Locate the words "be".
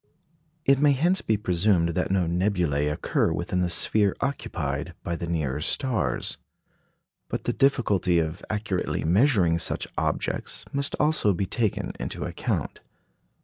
1.21-1.37, 11.35-11.45